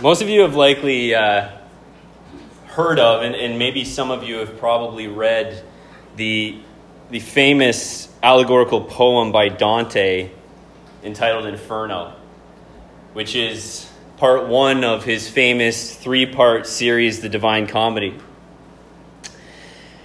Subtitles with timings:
[0.00, 1.48] Most of you have likely uh,
[2.66, 5.64] heard of, and, and maybe some of you have probably read
[6.14, 6.60] the,
[7.10, 10.30] the famous allegorical poem by Dante
[11.02, 12.14] entitled Inferno,
[13.12, 18.16] which is part one of his famous three part series, The Divine Comedy.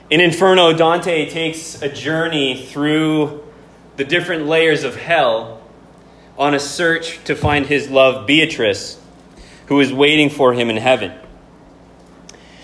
[0.10, 3.44] In Inferno, Dante takes a journey through
[3.98, 5.62] the different layers of hell
[6.36, 9.00] on a search to find his love, Beatrice
[9.68, 11.14] who is waiting for him in heaven.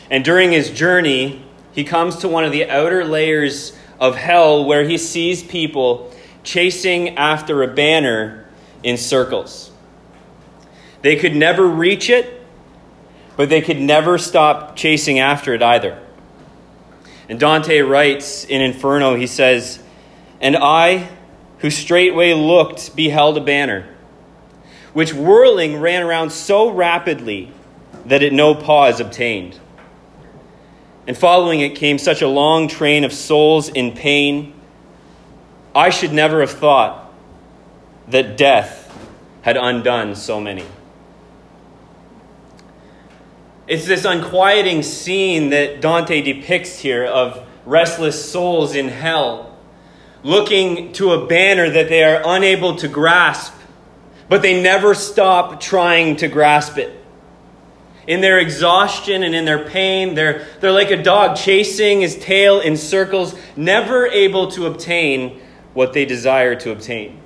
[0.09, 4.83] And during his journey, he comes to one of the outer layers of hell where
[4.83, 8.47] he sees people chasing after a banner
[8.83, 9.71] in circles.
[11.01, 12.41] They could never reach it,
[13.37, 16.01] but they could never stop chasing after it either.
[17.29, 19.81] And Dante writes in Inferno, he says,
[20.41, 21.09] And I,
[21.59, 23.87] who straightway looked, beheld a banner
[24.93, 27.51] which whirling ran around so rapidly
[28.05, 29.59] that it no pause obtained.
[31.07, 34.53] And following it came such a long train of souls in pain,
[35.73, 37.11] I should never have thought
[38.07, 38.85] that death
[39.41, 40.65] had undone so many.
[43.67, 49.55] It's this unquieting scene that Dante depicts here of restless souls in hell,
[50.23, 53.53] looking to a banner that they are unable to grasp
[54.29, 56.95] but they never stop trying to grasp it.
[58.07, 62.59] In their exhaustion and in their pain, they're, they're like a dog chasing his tail
[62.59, 65.41] in circles, never able to obtain
[65.73, 67.19] what they desire to obtain.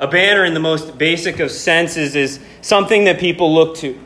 [0.00, 3.98] A banner, in the most basic of senses, is something that people look to.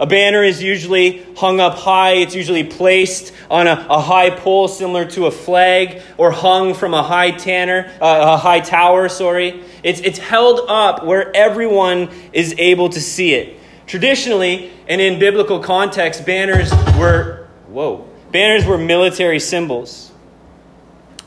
[0.00, 2.14] A banner is usually hung up high.
[2.14, 6.94] It's usually placed on a, a high pole similar to a flag or hung from
[6.94, 9.62] a high tanner, uh, a high tower, sorry.
[9.84, 13.60] It's, it's held up where everyone is able to see it.
[13.86, 20.10] Traditionally, and in biblical context, banners were, whoa, banners were military symbols.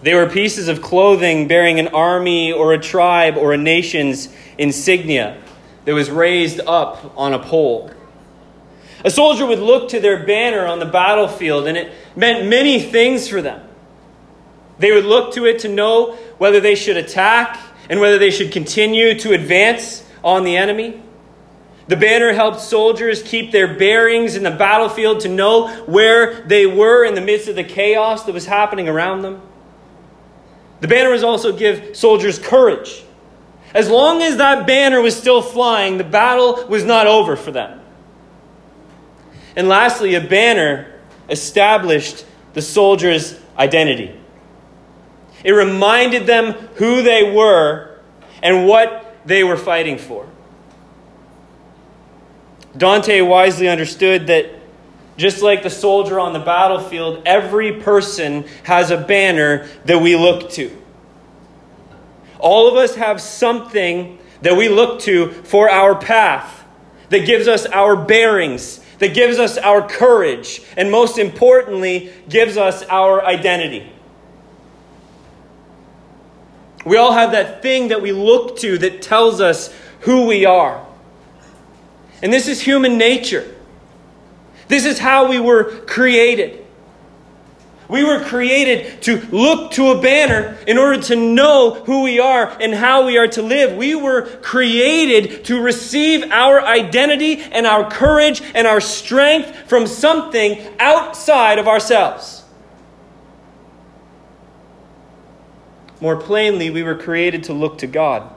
[0.01, 4.27] They were pieces of clothing bearing an army or a tribe or a nation's
[4.57, 5.39] insignia
[5.85, 7.91] that was raised up on a pole.
[9.05, 13.27] A soldier would look to their banner on the battlefield, and it meant many things
[13.27, 13.61] for them.
[14.79, 18.51] They would look to it to know whether they should attack and whether they should
[18.51, 21.01] continue to advance on the enemy.
[21.87, 27.05] The banner helped soldiers keep their bearings in the battlefield to know where they were
[27.05, 29.41] in the midst of the chaos that was happening around them.
[30.81, 33.03] The banner was also give soldiers courage.
[33.73, 37.79] As long as that banner was still flying, the battle was not over for them.
[39.55, 40.93] And lastly, a banner
[41.29, 44.17] established the soldiers' identity.
[45.43, 47.99] It reminded them who they were
[48.41, 50.27] and what they were fighting for.
[52.75, 54.51] Dante wisely understood that
[55.17, 60.51] just like the soldier on the battlefield, every person has a banner that we look
[60.51, 60.71] to.
[62.39, 66.63] All of us have something that we look to for our path,
[67.09, 72.83] that gives us our bearings, that gives us our courage, and most importantly, gives us
[72.83, 73.91] our identity.
[76.87, 80.85] We all have that thing that we look to that tells us who we are.
[82.21, 83.55] And this is human nature.
[84.69, 86.65] This is how we were created.
[87.89, 92.57] We were created to look to a banner in order to know who we are
[92.61, 93.75] and how we are to live.
[93.75, 100.65] We were created to receive our identity and our courage and our strength from something
[100.79, 102.36] outside of ourselves.
[105.99, 108.33] More plainly, we were created to look to God.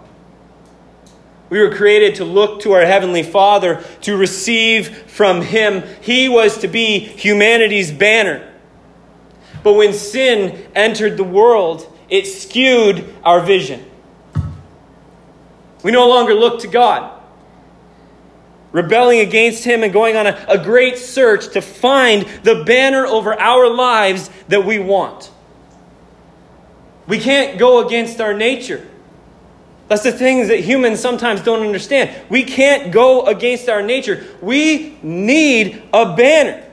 [1.50, 5.82] We were created to look to our Heavenly Father, to receive from Him.
[6.00, 8.48] He was to be humanity's banner.
[9.62, 13.84] But when sin entered the world, it skewed our vision.
[15.82, 17.18] We no longer look to God.
[18.72, 23.38] Rebelling against Him and going on a, a great search to find the banner over
[23.38, 25.30] our lives that we want.
[27.10, 28.88] We can't go against our nature.
[29.88, 32.14] That's the things that humans sometimes don't understand.
[32.30, 34.24] We can't go against our nature.
[34.40, 36.64] We need a banner.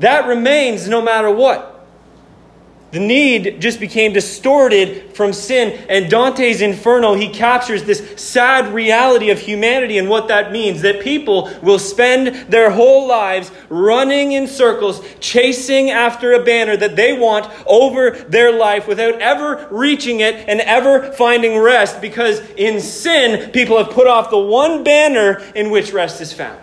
[0.00, 1.71] That remains no matter what.
[2.92, 5.82] The need just became distorted from sin.
[5.88, 11.00] And Dante's Inferno, he captures this sad reality of humanity and what that means that
[11.00, 17.18] people will spend their whole lives running in circles, chasing after a banner that they
[17.18, 23.50] want over their life without ever reaching it and ever finding rest because in sin,
[23.52, 26.61] people have put off the one banner in which rest is found.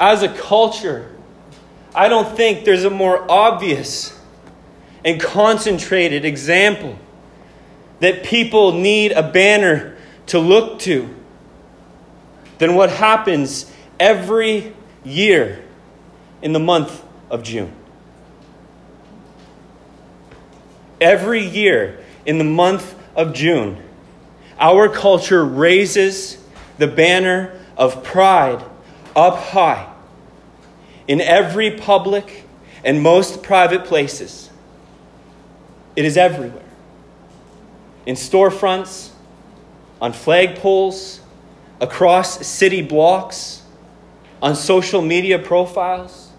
[0.00, 1.14] As a culture,
[1.94, 4.18] I don't think there's a more obvious
[5.04, 6.98] and concentrated example
[8.00, 9.96] that people need a banner
[10.26, 11.14] to look to
[12.58, 14.74] than what happens every
[15.04, 15.64] year
[16.42, 17.72] in the month of June.
[21.00, 23.82] Every year in the month of June,
[24.58, 26.38] our culture raises
[26.78, 28.62] the banner of pride
[29.18, 29.92] up high
[31.08, 32.44] in every public
[32.84, 34.48] and most private places.
[35.96, 36.62] It is everywhere.
[38.06, 39.10] In storefronts,
[40.00, 41.18] on flagpoles,
[41.80, 43.62] across city blocks,
[44.40, 46.30] on social media profiles.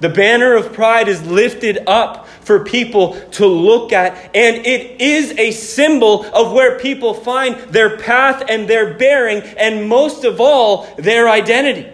[0.00, 5.32] The banner of pride is lifted up for people to look at, and it is
[5.38, 10.86] a symbol of where people find their path and their bearing, and most of all,
[10.96, 11.90] their identity.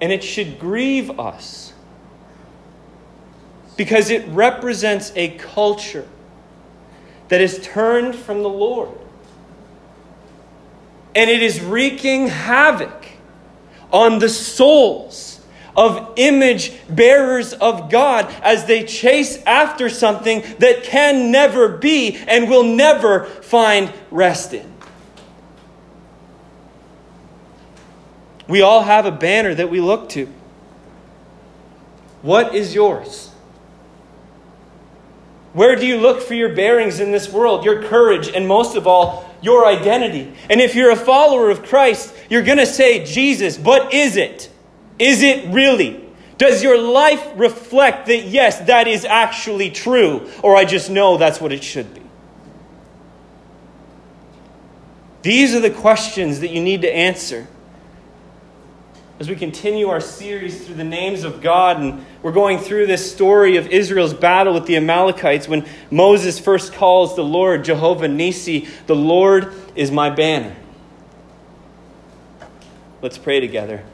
[0.00, 1.72] And it should grieve us
[3.76, 6.06] because it represents a culture
[7.28, 8.96] that is turned from the Lord.
[11.14, 13.06] And it is wreaking havoc
[13.92, 15.33] on the souls
[15.76, 22.48] of image bearers of God as they chase after something that can never be and
[22.48, 24.72] will never find rest in.
[28.46, 30.28] We all have a banner that we look to.
[32.22, 33.30] What is yours?
[35.54, 38.86] Where do you look for your bearings in this world, your courage, and most of
[38.86, 40.34] all, your identity?
[40.50, 44.50] And if you're a follower of Christ, you're going to say, Jesus, but is it?
[44.98, 46.04] Is it really?
[46.38, 51.40] Does your life reflect that, yes, that is actually true, or I just know that's
[51.40, 52.02] what it should be?
[55.22, 57.46] These are the questions that you need to answer
[59.20, 63.12] as we continue our series through the names of God, and we're going through this
[63.12, 68.68] story of Israel's battle with the Amalekites, when Moses first calls the Lord Jehovah Nissi,
[68.86, 70.56] the Lord is my banner.
[73.02, 73.84] Let's pray together.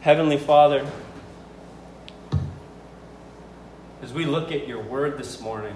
[0.00, 0.88] Heavenly Father,
[4.00, 5.74] as we look at your word this morning,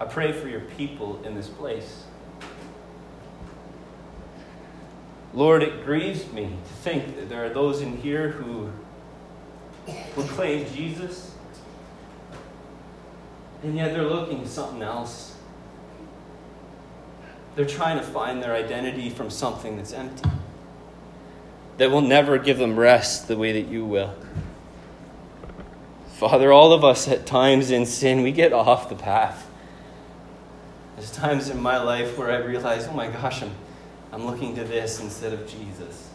[0.00, 2.04] I pray for your people in this place.
[5.34, 8.72] Lord, it grieves me to think that there are those in here who
[10.14, 11.34] proclaim Jesus,
[13.62, 15.36] and yet they're looking to something else.
[17.54, 20.30] They're trying to find their identity from something that's empty,
[21.78, 24.14] that will never give them rest the way that you will.
[26.14, 29.46] Father, all of us at times in sin, we get off the path.
[30.96, 33.52] There's times in my life where I realize, oh my gosh, I'm
[34.16, 36.08] I'm looking to this instead of Jesus.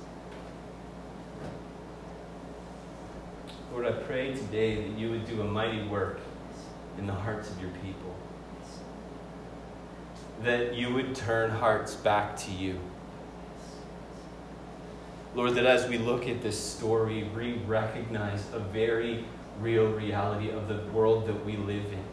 [3.72, 6.20] Lord, I pray today that you would do a mighty work
[6.98, 8.16] in the hearts of your people.
[10.42, 12.80] That you would turn hearts back to you.
[15.34, 19.26] Lord, that as we look at this story, we recognize a very
[19.62, 22.04] real reality of the world that we live in.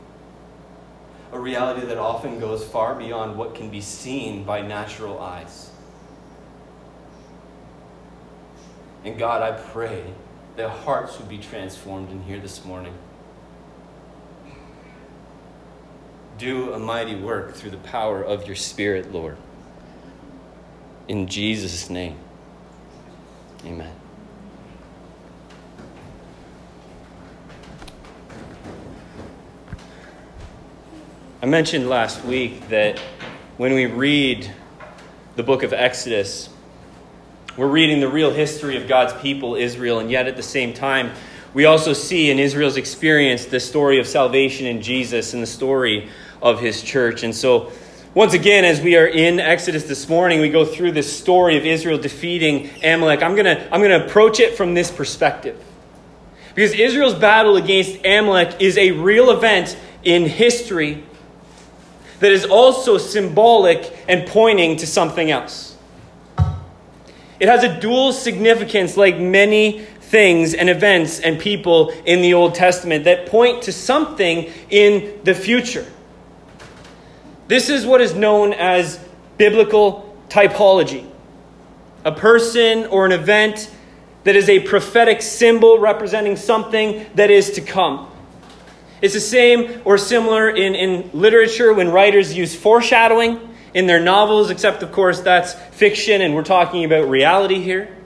[1.32, 5.70] A reality that often goes far beyond what can be seen by natural eyes.
[9.04, 10.04] And God, I pray
[10.56, 12.94] that hearts would be transformed in here this morning.
[16.38, 19.36] Do a mighty work through the power of your Spirit, Lord.
[21.08, 22.16] In Jesus' name,
[23.64, 23.94] amen.
[31.40, 32.98] I mentioned last week that
[33.58, 34.50] when we read
[35.36, 36.48] the book of Exodus,
[37.56, 41.12] we're reading the real history of God's people, Israel, and yet at the same time,
[41.54, 46.08] we also see in Israel's experience the story of salvation in Jesus and the story
[46.42, 47.22] of his church.
[47.22, 47.72] And so,
[48.18, 51.64] once again, as we are in Exodus this morning, we go through this story of
[51.64, 53.22] Israel defeating Amalek.
[53.22, 55.56] I'm going to I'm going to approach it from this perspective.
[56.52, 61.04] Because Israel's battle against Amalek is a real event in history
[62.18, 65.76] that is also symbolic and pointing to something else.
[67.38, 72.56] It has a dual significance, like many things and events and people in the Old
[72.56, 75.86] Testament that point to something in the future.
[77.48, 79.00] This is what is known as
[79.36, 81.06] biblical typology
[82.04, 83.70] a person or an event
[84.24, 88.08] that is a prophetic symbol representing something that is to come.
[89.02, 94.50] It's the same or similar in, in literature when writers use foreshadowing in their novels,
[94.50, 97.97] except, of course, that's fiction and we're talking about reality here.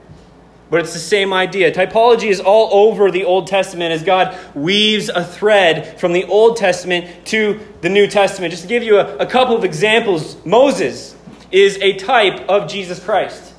[0.69, 1.71] But it's the same idea.
[1.71, 6.57] Typology is all over the Old Testament as God weaves a thread from the Old
[6.57, 8.51] Testament to the New Testament.
[8.51, 11.15] Just to give you a, a couple of examples, Moses
[11.51, 13.53] is a type of Jesus Christ.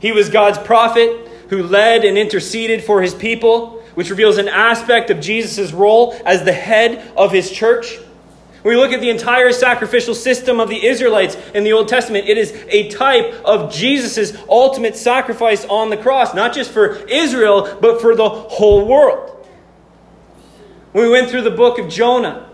[0.00, 5.10] He was God's prophet who led and interceded for his people, which reveals an aspect
[5.10, 7.98] of Jesus' role as the head of his church.
[8.68, 12.28] When we look at the entire sacrificial system of the Israelites in the Old Testament,
[12.28, 17.78] it is a type of Jesus' ultimate sacrifice on the cross, not just for Israel,
[17.80, 19.48] but for the whole world.
[20.92, 22.47] When we went through the book of Jonah,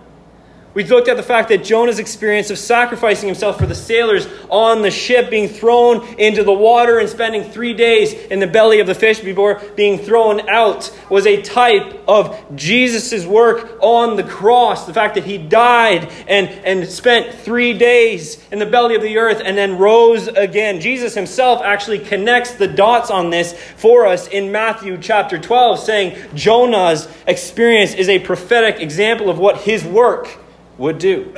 [0.75, 4.83] we looked at the fact that Jonah's experience of sacrificing himself for the sailors on
[4.83, 8.89] the ship, being thrown into the water and spending three days in the belly of
[8.89, 14.87] the fish before being thrown out, was a type of Jesus' work on the cross.
[14.87, 19.17] The fact that he died and, and spent three days in the belly of the
[19.19, 20.81] earth and then rose again.
[20.81, 26.29] Jesus himself actually connects the dots on this for us in Matthew chapter 12, saying
[26.35, 30.41] Jonah's experience is a prophetic example of what his work
[30.79, 31.35] would do.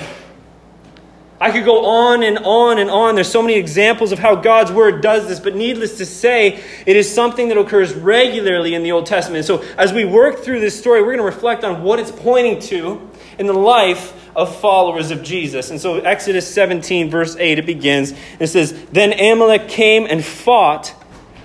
[1.38, 3.14] I could go on and on and on.
[3.14, 6.97] There's so many examples of how God's word does this, but needless to say, it
[6.97, 9.45] is something that occurs regularly in the Old Testament.
[9.45, 12.61] So, as we work through this story, we're going to reflect on what it's pointing
[12.71, 15.71] to in the life of followers of Jesus.
[15.71, 18.14] And so, Exodus 17, verse 8, it begins.
[18.38, 20.95] It says, Then Amalek came and fought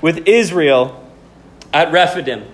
[0.01, 1.05] with Israel
[1.73, 2.45] at Rephidim.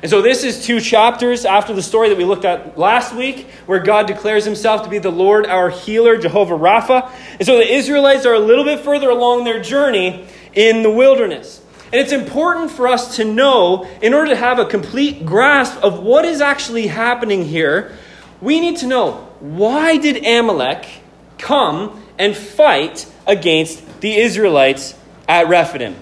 [0.00, 3.48] And so, this is two chapters after the story that we looked at last week,
[3.66, 7.10] where God declares himself to be the Lord, our healer, Jehovah Rapha.
[7.32, 11.60] And so, the Israelites are a little bit further along their journey in the wilderness.
[11.92, 16.00] And it's important for us to know, in order to have a complete grasp of
[16.00, 17.96] what is actually happening here,
[18.40, 20.86] we need to know why did Amalek
[21.38, 24.94] come and fight against the Israelites
[25.26, 25.96] at Rephidim?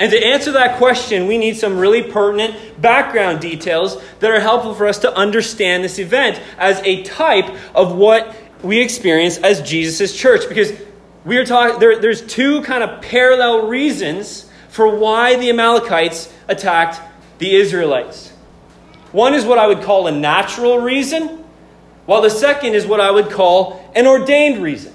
[0.00, 4.74] And to answer that question, we need some really pertinent background details that are helpful
[4.74, 10.16] for us to understand this event as a type of what we experience as Jesus'
[10.16, 10.48] church.
[10.48, 10.72] Because
[11.24, 17.00] we are talking, there, there's two kind of parallel reasons for why the Amalekites attacked
[17.38, 18.30] the Israelites.
[19.12, 21.44] One is what I would call a natural reason,
[22.06, 24.92] while the second is what I would call an ordained reason.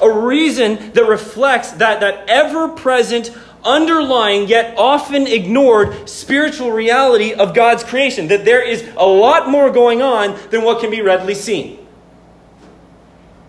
[0.00, 7.54] A reason that reflects that, that ever present underlying yet often ignored spiritual reality of
[7.54, 8.28] God's creation.
[8.28, 11.80] That there is a lot more going on than what can be readily seen.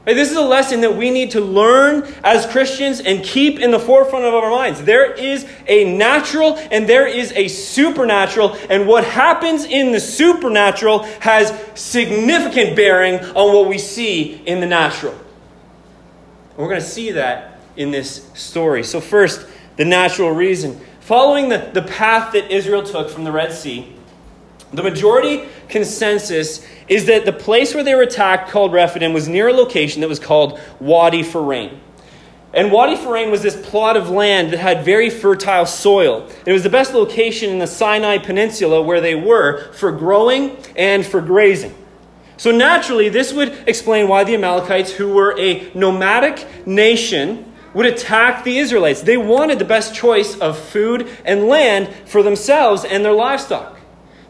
[0.05, 3.69] Right, this is a lesson that we need to learn as Christians and keep in
[3.69, 4.81] the forefront of our minds.
[4.81, 11.03] There is a natural and there is a supernatural, and what happens in the supernatural
[11.19, 15.13] has significant bearing on what we see in the natural.
[16.57, 18.83] we're going to see that in this story.
[18.83, 19.45] So, first,
[19.77, 20.79] the natural reason.
[20.99, 23.95] Following the, the path that Israel took from the Red Sea,
[24.73, 29.49] the majority consensus is that the place where they were attacked, called Rephidim, was near
[29.49, 31.77] a location that was called Wadi Feiran.
[32.53, 36.29] And Wadi Feiran was this plot of land that had very fertile soil.
[36.45, 41.05] It was the best location in the Sinai Peninsula where they were for growing and
[41.05, 41.75] for grazing.
[42.35, 48.43] So naturally, this would explain why the Amalekites, who were a nomadic nation, would attack
[48.43, 49.01] the Israelites.
[49.01, 53.79] They wanted the best choice of food and land for themselves and their livestock.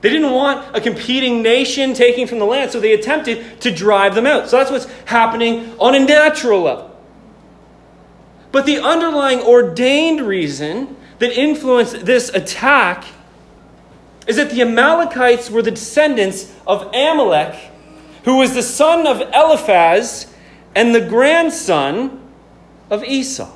[0.01, 4.15] They didn't want a competing nation taking from the land, so they attempted to drive
[4.15, 4.49] them out.
[4.49, 6.87] So that's what's happening on a natural level.
[8.51, 13.05] But the underlying ordained reason that influenced this attack
[14.27, 17.55] is that the Amalekites were the descendants of Amalek,
[18.23, 20.33] who was the son of Eliphaz
[20.75, 22.20] and the grandson
[22.91, 23.49] of Esau.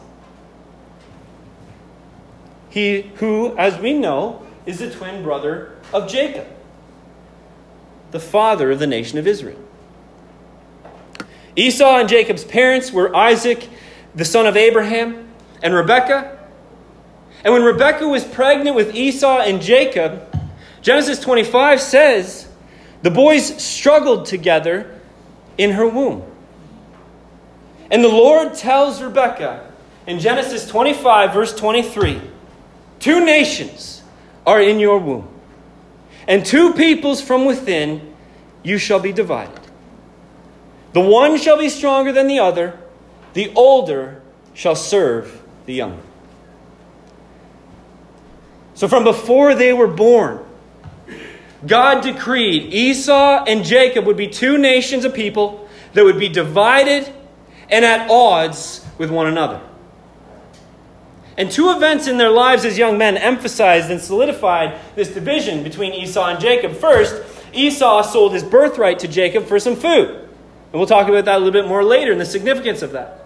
[2.70, 6.48] He who, as we know, is the twin brother of Jacob,
[8.12, 9.60] the father of the nation of Israel.
[11.56, 13.70] Esau and Jacob's parents were Isaac,
[14.16, 15.30] the son of Abraham,
[15.62, 16.38] and Rebekah.
[17.44, 20.36] And when Rebekah was pregnant with Esau and Jacob,
[20.82, 22.48] Genesis 25 says
[23.04, 25.00] the boys struggled together
[25.58, 26.24] in her womb.
[27.92, 29.72] And the Lord tells Rebekah
[30.08, 32.22] in Genesis 25, verse 23,
[33.00, 34.02] Two nations
[34.46, 35.28] are in your womb,
[36.28, 38.14] and two peoples from within
[38.64, 39.60] you shall be divided.
[40.94, 42.80] The one shall be stronger than the other,
[43.34, 44.22] the older
[44.54, 46.02] shall serve the younger.
[48.76, 50.44] So, from before they were born,
[51.66, 57.12] God decreed Esau and Jacob would be two nations of people that would be divided
[57.70, 59.62] and at odds with one another.
[61.38, 65.94] And two events in their lives as young men emphasized and solidified this division between
[65.94, 66.74] Esau and Jacob.
[66.74, 67.22] First,
[67.54, 70.10] Esau sold his birthright to Jacob for some food.
[70.10, 73.25] And we'll talk about that a little bit more later and the significance of that.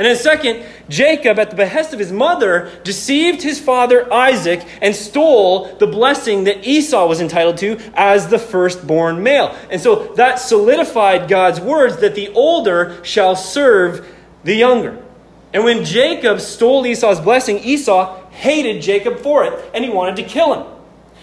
[0.00, 4.96] And then, second, Jacob, at the behest of his mother, deceived his father Isaac and
[4.96, 9.54] stole the blessing that Esau was entitled to as the firstborn male.
[9.70, 14.08] And so that solidified God's words that the older shall serve
[14.42, 15.04] the younger.
[15.52, 20.22] And when Jacob stole Esau's blessing, Esau hated Jacob for it, and he wanted to
[20.22, 20.79] kill him.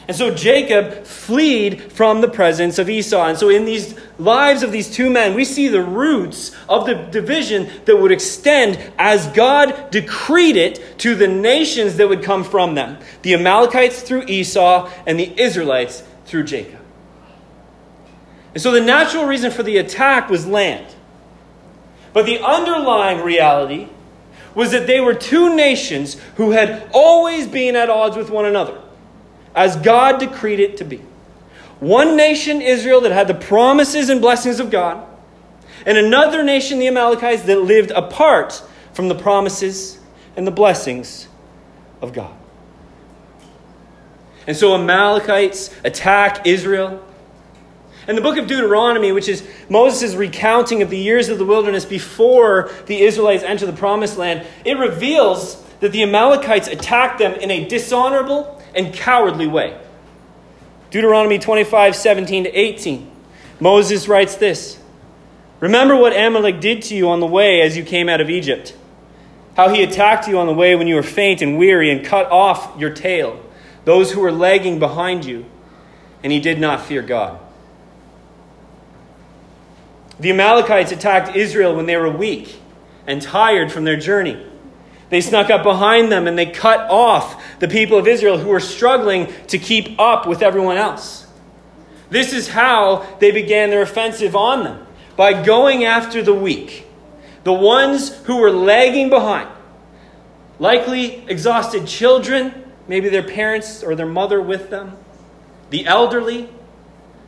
[0.07, 3.25] And so Jacob fled from the presence of Esau.
[3.25, 6.95] And so in these lives of these two men, we see the roots of the
[6.95, 12.75] division that would extend as God decreed it to the nations that would come from
[12.75, 16.79] them the Amalekites through Esau, and the Israelites through Jacob.
[18.53, 20.85] And so the natural reason for the attack was land.
[22.13, 23.89] But the underlying reality
[24.55, 28.81] was that they were two nations who had always been at odds with one another
[29.57, 31.01] as God decreed it to be.
[31.79, 35.05] One nation, Israel, that had the promises and blessings of God,
[35.85, 39.99] and another nation, the Amalekites, that lived apart from the promises
[40.35, 41.27] and the blessings
[42.01, 42.35] of God.
[44.45, 47.03] And so Amalekites attack Israel.
[48.07, 51.83] And the book of Deuteronomy, which is Moses' recounting of the years of the wilderness
[51.83, 57.51] before the Israelites enter the promised land, it reveals that the Amalekites attacked them in
[57.51, 59.77] a dishonorable and cowardly way.
[60.89, 63.11] Deuteronomy 25, 17 to 18.
[63.59, 64.79] Moses writes this
[65.59, 68.75] Remember what Amalek did to you on the way as you came out of Egypt,
[69.55, 72.31] how he attacked you on the way when you were faint and weary and cut
[72.31, 73.43] off your tail,
[73.83, 75.45] those who were lagging behind you,
[76.23, 77.39] and he did not fear God.
[80.19, 82.59] The Amalekites attacked Israel when they were weak
[83.05, 84.45] and tired from their journey.
[85.09, 88.59] They snuck up behind them and they cut off the people of Israel who were
[88.59, 91.25] struggling to keep up with everyone else.
[92.09, 96.85] This is how they began their offensive on them by going after the weak,
[97.43, 99.49] the ones who were lagging behind.
[100.59, 104.97] Likely exhausted children, maybe their parents or their mother with them,
[105.69, 106.49] the elderly,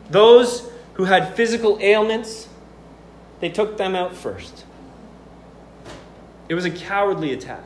[0.09, 2.47] those who had physical ailments.
[3.39, 4.65] They took them out first.
[6.49, 7.63] It was a cowardly attack.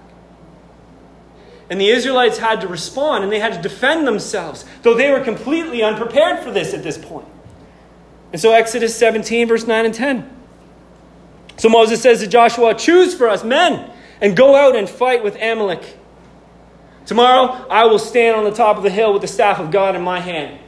[1.70, 5.22] And the Israelites had to respond and they had to defend themselves, though they were
[5.22, 7.28] completely unprepared for this at this point.
[8.32, 10.30] And so, Exodus 17, verse 9 and 10.
[11.58, 15.36] So Moses says to Joshua, Choose for us men and go out and fight with
[15.36, 15.98] Amalek.
[17.06, 19.96] Tomorrow I will stand on the top of the hill with the staff of God
[19.96, 20.60] in my hand.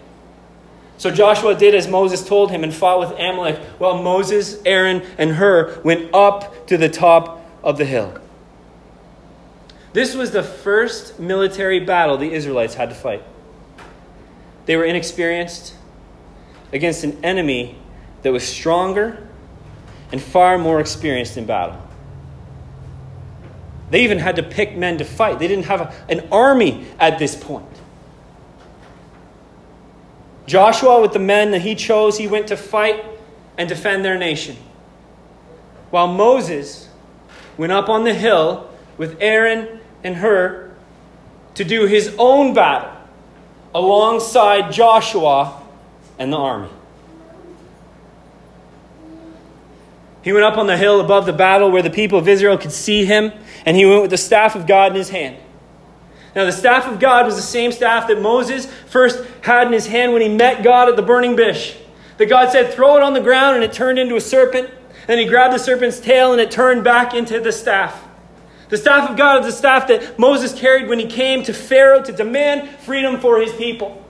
[0.97, 5.31] So Joshua did as Moses told him and fought with Amalek, while Moses, Aaron, and
[5.31, 8.17] Hur went up to the top of the hill.
[9.91, 13.23] This was the first military battle the Israelites had to fight.
[14.65, 15.73] They were inexperienced
[16.71, 17.77] against an enemy
[18.21, 19.27] that was stronger
[20.11, 21.81] and far more experienced in battle.
[23.89, 25.39] They even had to pick men to fight.
[25.39, 27.65] They didn't have a, an army at this point.
[30.47, 33.03] Joshua, with the men that he chose, he went to fight
[33.57, 34.57] and defend their nation.
[35.89, 36.84] While Moses
[37.57, 40.71] went up on the hill with Aaron and Hur
[41.55, 42.91] to do his own battle
[43.73, 45.61] alongside Joshua
[46.17, 46.69] and the army.
[50.21, 52.71] He went up on the hill above the battle where the people of Israel could
[52.71, 53.31] see him,
[53.65, 55.37] and he went with the staff of God in his hand.
[56.35, 59.87] Now, the staff of God was the same staff that Moses first had in his
[59.87, 61.75] hand when he met God at the burning bush.
[62.17, 64.69] That God said, Throw it on the ground, and it turned into a serpent.
[65.07, 68.05] And he grabbed the serpent's tail, and it turned back into the staff.
[68.69, 72.01] The staff of God is the staff that Moses carried when he came to Pharaoh
[72.01, 74.03] to demand freedom for his people.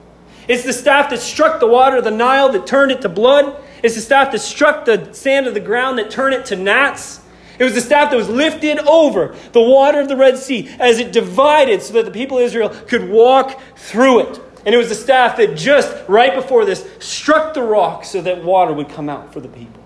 [0.48, 3.62] It's the staff that struck the water of the Nile that turned it to blood.
[3.82, 7.20] It's the staff that struck the sand of the ground that turned it to gnats.
[7.58, 10.98] It was the staff that was lifted over the water of the Red Sea as
[10.98, 14.40] it divided so that the people of Israel could walk through it.
[14.64, 18.44] And it was the staff that just right before this struck the rock so that
[18.44, 19.82] water would come out for the people.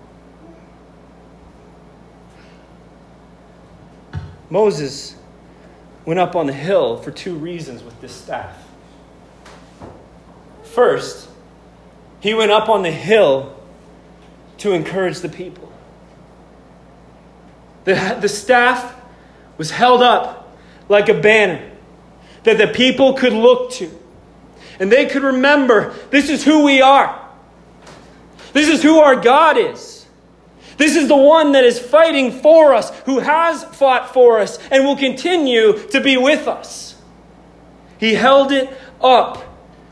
[4.51, 5.15] Moses
[6.05, 8.55] went up on the hill for two reasons with this staff.
[10.63, 11.29] First,
[12.19, 13.57] he went up on the hill
[14.57, 15.71] to encourage the people.
[17.85, 18.95] The, the staff
[19.57, 20.55] was held up
[20.89, 21.71] like a banner
[22.43, 23.89] that the people could look to.
[24.79, 27.17] And they could remember this is who we are.
[28.51, 29.90] This is who our God is.
[30.81, 34.83] This is the one that is fighting for us, who has fought for us, and
[34.83, 36.99] will continue to be with us.
[37.99, 38.67] He held it
[38.99, 39.43] up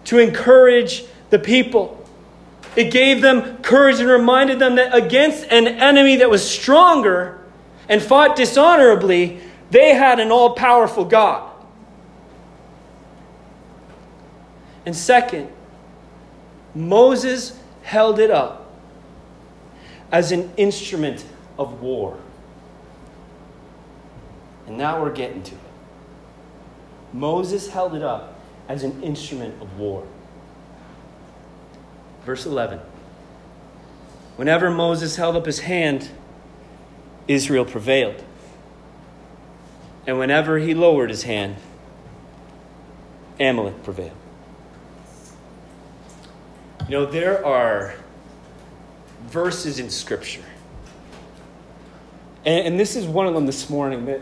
[0.05, 2.03] to encourage the people.
[2.75, 7.39] It gave them courage and reminded them that against an enemy that was stronger
[7.87, 11.51] and fought dishonorably, they had an all powerful God.
[14.87, 15.51] And second,
[16.73, 18.58] Moses held it up
[20.11, 21.25] as an instrument
[21.57, 22.17] of war.
[24.67, 25.61] And now we're getting to it.
[27.13, 30.05] Moses held it up as an instrument of war.
[32.23, 32.79] Verse 11.
[34.35, 36.09] Whenever Moses held up his hand,
[37.27, 38.23] Israel prevailed.
[40.07, 41.55] And whenever he lowered his hand,
[43.39, 44.11] Amalek prevailed.
[46.87, 47.93] You know, there are
[49.27, 50.43] verses in Scripture,
[52.45, 54.21] and, and this is one of them this morning that,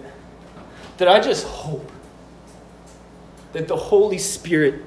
[0.97, 1.91] that I just hope
[3.53, 4.83] that the Holy Spirit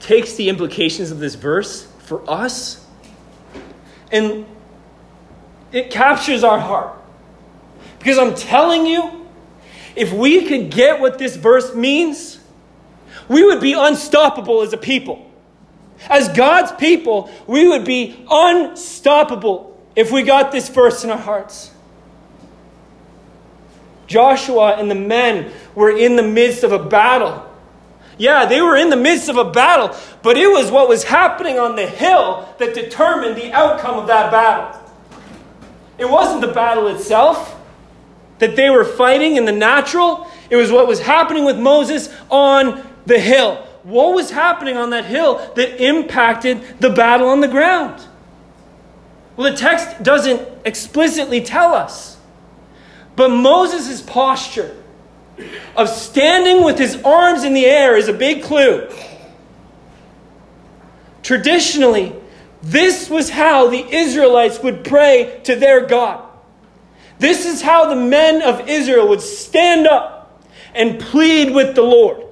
[0.00, 2.86] takes the implications of this verse for us
[4.10, 4.46] and
[5.72, 6.96] it captures our heart.
[7.98, 9.26] Because I'm telling you,
[9.96, 12.38] if we could get what this verse means,
[13.28, 15.27] we would be unstoppable as a people.
[16.08, 21.72] As God's people, we would be unstoppable if we got this verse in our hearts.
[24.06, 27.44] Joshua and the men were in the midst of a battle.
[28.16, 31.58] Yeah, they were in the midst of a battle, but it was what was happening
[31.58, 34.80] on the hill that determined the outcome of that battle.
[35.98, 37.56] It wasn't the battle itself
[38.38, 42.86] that they were fighting in the natural, it was what was happening with Moses on
[43.04, 48.04] the hill what was happening on that hill that impacted the battle on the ground?
[49.36, 52.16] Well, the text doesn't explicitly tell us.
[53.14, 54.76] But Moses' posture
[55.76, 58.88] of standing with his arms in the air is a big clue.
[61.22, 62.14] Traditionally,
[62.62, 66.24] this was how the Israelites would pray to their God.
[67.18, 72.24] This is how the men of Israel would stand up and plead with the Lord.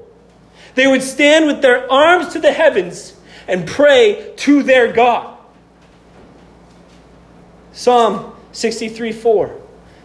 [0.76, 3.14] They would stand with their arms to the heavens
[3.48, 5.36] and pray to their God.
[7.72, 9.60] Psalm 63 4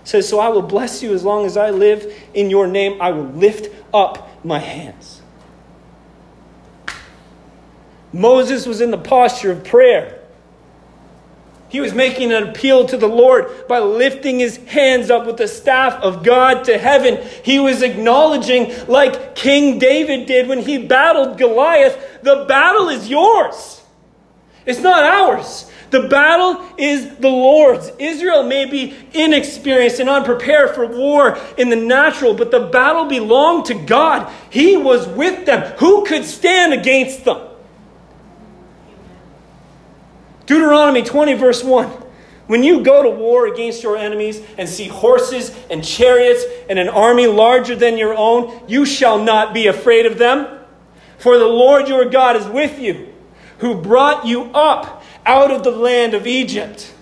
[0.05, 2.11] says, So I will bless you as long as I live.
[2.33, 5.21] In your name I will lift up my hands.
[8.13, 10.20] Moses was in the posture of prayer.
[11.71, 15.47] He was making an appeal to the Lord by lifting his hands up with the
[15.47, 17.25] staff of God to heaven.
[17.45, 23.81] He was acknowledging, like King David did when he battled Goliath, the battle is yours.
[24.65, 25.71] It's not ours.
[25.91, 27.89] The battle is the Lord's.
[27.97, 33.67] Israel may be inexperienced and unprepared for war in the natural, but the battle belonged
[33.67, 34.29] to God.
[34.49, 35.73] He was with them.
[35.77, 37.47] Who could stand against them?
[40.51, 41.87] Deuteronomy 20, verse 1.
[42.47, 46.89] When you go to war against your enemies and see horses and chariots and an
[46.89, 50.59] army larger than your own, you shall not be afraid of them.
[51.19, 53.13] For the Lord your God is with you,
[53.59, 56.93] who brought you up out of the land of Egypt.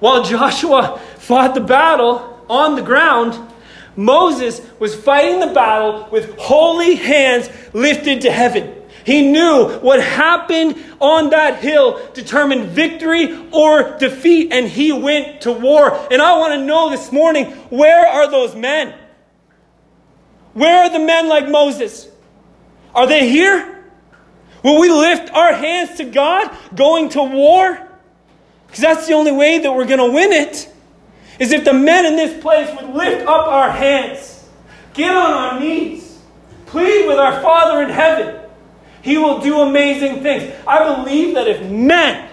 [0.00, 3.38] While Joshua fought the battle on the ground,
[3.94, 8.77] Moses was fighting the battle with holy hands lifted to heaven.
[9.08, 15.52] He knew what happened on that hill determined victory or defeat, and he went to
[15.52, 15.98] war.
[16.12, 18.94] And I want to know this morning where are those men?
[20.52, 22.06] Where are the men like Moses?
[22.94, 23.82] Are they here?
[24.62, 27.88] Will we lift our hands to God going to war?
[28.66, 30.70] Because that's the only way that we're going to win it.
[31.38, 34.46] Is if the men in this place would lift up our hands,
[34.92, 36.18] get on our knees,
[36.66, 38.37] plead with our Father in heaven
[39.02, 40.52] he will do amazing things.
[40.66, 42.28] I believe that if men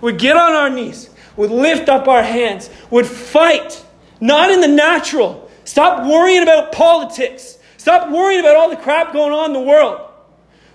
[0.00, 3.84] would get on our knees, would lift up our hands, would fight,
[4.20, 9.32] not in the natural, stop worrying about politics, stop worrying about all the crap going
[9.32, 10.08] on in the world.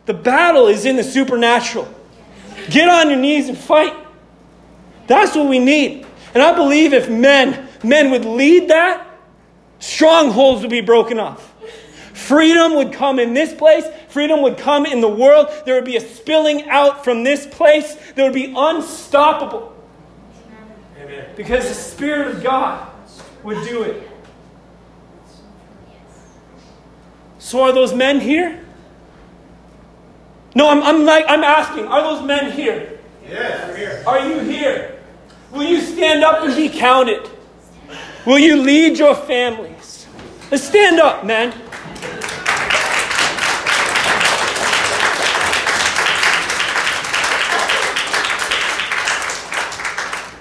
[0.06, 1.94] The battle is in the supernatural.
[2.70, 3.94] Get on your knees and fight.
[5.08, 6.06] That's what we need.
[6.34, 9.08] And I believe if men, men would lead that,
[9.80, 11.54] Strongholds would be broken off.
[12.18, 13.86] Freedom would come in this place.
[14.10, 15.50] Freedom would come in the world.
[15.66, 19.74] There would be a spilling out from this place that would be unstoppable.
[21.00, 21.30] Amen.
[21.38, 22.90] Because the Spirit of God
[23.44, 24.10] would do it.
[27.38, 28.66] So are those men here?
[30.56, 33.00] No, I'm, I'm like I'm asking, are those men here?
[33.30, 34.04] Yes, we're here.
[34.08, 35.00] Are you here?
[35.52, 37.30] Will you stand up and be counted?
[38.26, 40.08] Will you lead your families?
[40.52, 41.54] Let's stand up, man.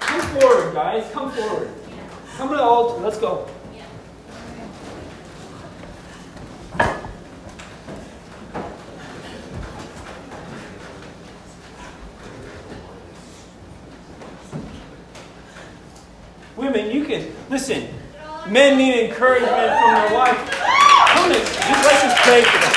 [0.01, 1.11] Come forward, guys.
[1.13, 1.71] Come forward.
[2.37, 3.03] Come to the altar.
[3.03, 3.49] Let's go.
[16.57, 17.89] Women, you can listen.
[18.49, 20.51] Men need encouragement from their wife.
[21.09, 21.39] Come in.
[21.39, 22.73] Just, let's just pray for them.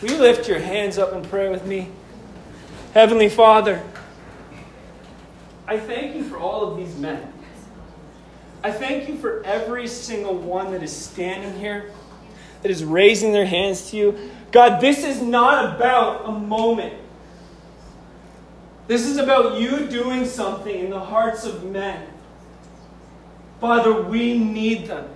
[0.00, 0.58] Will you lift your
[1.32, 1.88] hands up and pray with me?
[2.94, 3.82] Heavenly Father,
[5.66, 7.32] I thank you for all of these men.
[8.62, 11.90] I thank you for every single one that is standing here,
[12.62, 14.30] that is raising their hands to you.
[14.52, 16.94] God, this is not about a moment.
[18.86, 22.06] This is about you doing something in the hearts of men.
[23.60, 25.08] Father, we need them.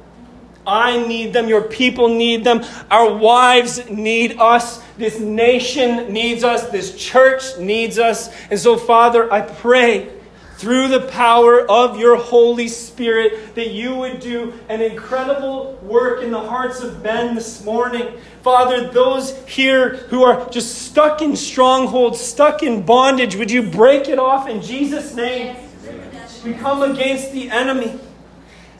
[0.66, 1.48] I need them.
[1.48, 2.64] Your people need them.
[2.90, 4.83] Our wives need us.
[4.96, 6.68] This nation needs us.
[6.70, 8.35] This church needs us.
[8.50, 10.12] And so, Father, I pray
[10.56, 16.30] through the power of your Holy Spirit that you would do an incredible work in
[16.30, 18.14] the hearts of men this morning.
[18.42, 24.09] Father, those here who are just stuck in strongholds, stuck in bondage, would you break
[24.09, 25.56] it off in Jesus' name?
[26.42, 27.98] We come against the enemy.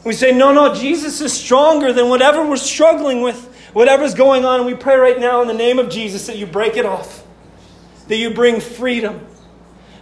[0.03, 4.65] We say, no, no, Jesus is stronger than whatever we're struggling with, whatever's going on.
[4.65, 7.23] We pray right now in the name of Jesus that you break it off,
[8.07, 9.23] that you bring freedom.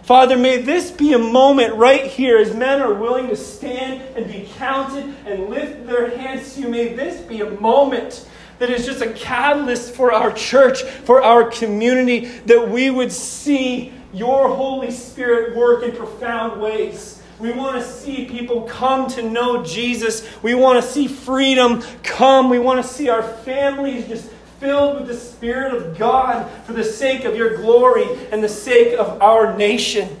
[0.02, 4.32] Father, may this be a moment right here as men are willing to stand and
[4.32, 6.68] be counted and lift their hands to you.
[6.68, 8.26] May this be a moment
[8.60, 13.92] that is just a catalyst for our church, for our community, that we would see
[14.14, 17.15] your Holy Spirit work in profound ways.
[17.38, 20.26] We want to see people come to know Jesus.
[20.42, 22.48] We want to see freedom come.
[22.48, 26.84] We want to see our families just filled with the Spirit of God for the
[26.84, 30.18] sake of your glory and the sake of our nation.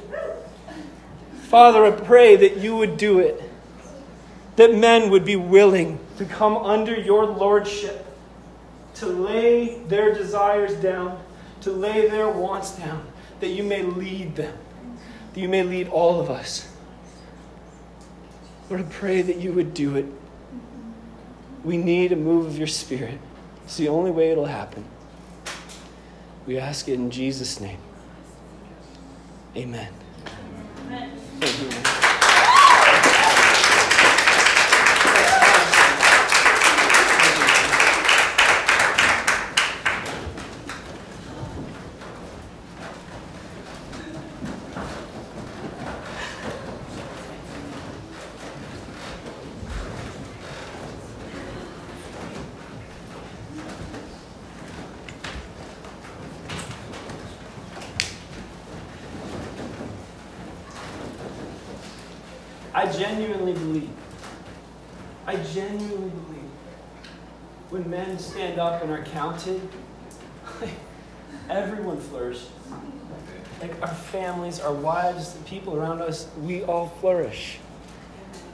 [1.44, 3.42] Father, I pray that you would do it,
[4.56, 8.04] that men would be willing to come under your lordship,
[8.96, 11.22] to lay their desires down,
[11.62, 13.06] to lay their wants down,
[13.40, 14.58] that you may lead them,
[15.32, 16.75] that you may lead all of us.
[18.68, 20.06] Lord, I pray that you would do it.
[21.64, 23.18] We need a move of your Spirit.
[23.64, 24.84] It's the only way it'll happen.
[26.46, 27.78] We ask it in Jesus' name.
[29.56, 29.92] Amen.
[30.86, 31.18] Amen.
[31.42, 32.05] I
[62.98, 63.90] genuinely believe,
[65.26, 66.50] I genuinely believe,
[67.70, 69.60] when men stand up and are counted,
[71.50, 72.50] everyone flourishes.
[73.60, 77.58] Like our families, our wives, the people around us, we all flourish.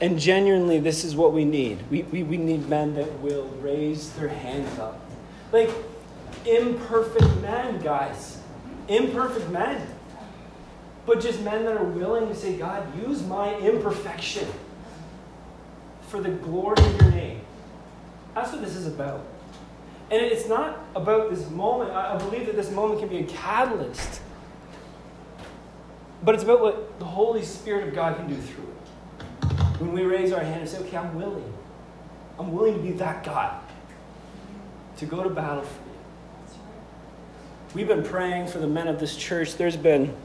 [0.01, 1.79] And genuinely, this is what we need.
[1.91, 4.99] We, we, we need men that will raise their hands up.
[5.51, 5.69] Like
[6.45, 8.39] imperfect men, guys.
[8.87, 9.92] Imperfect men
[11.05, 14.47] but just men that are willing to say, God, use my imperfection
[16.07, 17.41] for the glory of your name.
[18.35, 19.25] That's what this is about.
[20.11, 21.91] And it's not about this moment.
[21.91, 24.21] I believe that this moment can be a catalyst.
[26.23, 29.49] But it's about what the Holy Spirit of God can do through it.
[29.81, 31.51] When we raise our hand and say, okay, I'm willing.
[32.39, 33.59] I'm willing to be that God.
[34.97, 36.59] To go to battle for you.
[37.73, 39.55] We've been praying for the men of this church.
[39.57, 40.15] There's been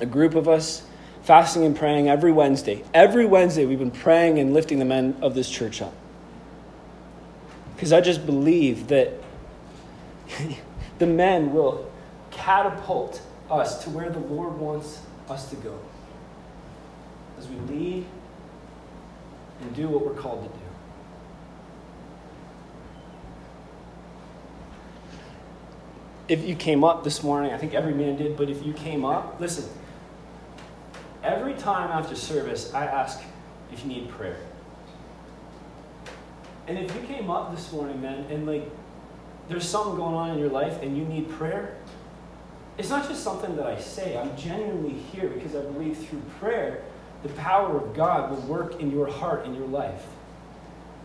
[0.00, 0.86] a group of us
[1.22, 2.82] fasting and praying every Wednesday.
[2.94, 5.92] Every Wednesday, we've been praying and lifting the men of this church up.
[7.74, 9.12] Because I just believe that
[10.98, 11.90] the men will
[12.30, 15.78] catapult us to where the Lord wants us to go.
[17.38, 18.06] as we lead
[19.60, 20.64] and do what we're called to do.
[26.28, 29.04] If you came up this morning, I think every man did, but if you came
[29.04, 29.68] up, listen,
[31.22, 33.20] every time after service, I ask
[33.72, 34.36] if you need prayer.
[36.66, 38.70] And if you came up this morning, man, and like
[39.48, 41.76] there's something going on in your life and you need prayer,
[42.76, 44.16] it's not just something that I say.
[44.16, 46.82] I'm genuinely here because I believe through prayer,
[47.22, 50.04] the power of God will work in your heart in your life.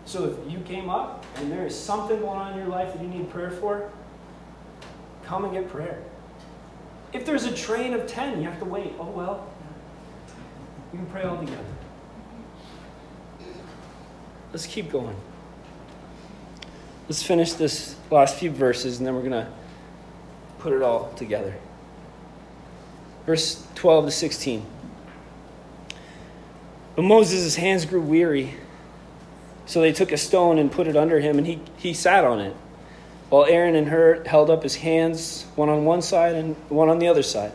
[0.06, 3.02] So if you came up and there is something going on in your life that
[3.02, 3.90] you need prayer for,
[5.24, 6.04] come and get prayer.
[7.14, 8.94] If there's a train of 10, you have to wait.
[9.00, 9.48] Oh, well,
[10.94, 11.66] we can pray all together.
[14.52, 15.16] Let's keep going.
[17.10, 19.48] Let's finish this last few verses and then we're going to
[20.60, 21.56] put it all together.
[23.26, 24.66] Verse 12 to 16.
[26.96, 28.54] But Moses' hands grew weary,
[29.66, 32.40] so they took a stone and put it under him, and he, he sat on
[32.40, 32.56] it,
[33.30, 37.00] while Aaron and Hur held up his hands, one on one side and one on
[37.00, 37.52] the other side.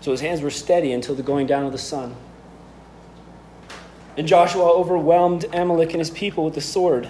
[0.00, 2.16] So his hands were steady until the going down of the sun.
[4.16, 7.08] And Joshua overwhelmed Amalek and his people with the sword.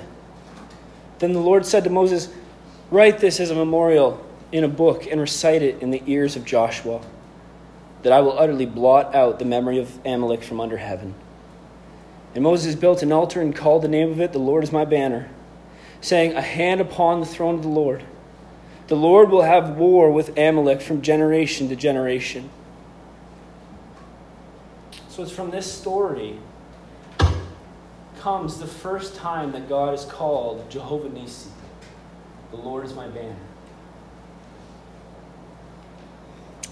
[1.19, 2.29] Then the Lord said to Moses,
[2.91, 6.45] Write this as a memorial in a book and recite it in the ears of
[6.45, 7.01] Joshua,
[8.03, 11.15] that I will utterly blot out the memory of Amalek from under heaven.
[12.35, 14.85] And Moses built an altar and called the name of it, The Lord is my
[14.85, 15.29] banner,
[16.01, 18.05] saying, A hand upon the throne of the Lord.
[18.89, 22.51] The Lord will have war with Amalek from generation to generation.
[25.21, 26.39] So it's from this story
[28.21, 31.49] comes the first time that God is called Jehovah Nissi.
[32.53, 33.37] The Lord is my banner.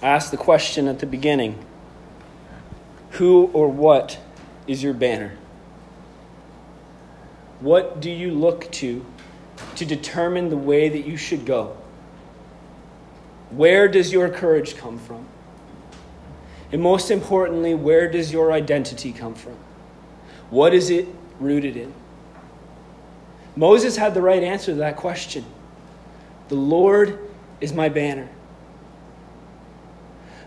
[0.00, 1.62] I asked the question at the beginning
[3.10, 4.18] Who or what
[4.66, 5.36] is your banner?
[7.60, 9.04] What do you look to
[9.76, 11.76] to determine the way that you should go?
[13.50, 15.26] Where does your courage come from?
[16.70, 19.56] And most importantly, where does your identity come from?
[20.50, 21.08] What is it
[21.40, 21.94] rooted in?
[23.56, 25.44] Moses had the right answer to that question.
[26.48, 27.18] The Lord
[27.60, 28.28] is my banner.